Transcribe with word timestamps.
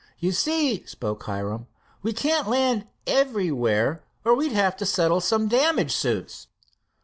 "You 0.17 0.31
see," 0.31 0.83
spoke 0.87 1.21
Hiram, 1.25 1.67
"we 2.01 2.11
can't 2.11 2.47
land 2.49 2.87
everywhere, 3.05 4.03
or 4.25 4.33
we'd 4.33 4.51
have 4.53 4.75
to 4.77 4.85
settle 4.87 5.21
some 5.21 5.47
damage 5.47 5.93
suits." 5.95 6.47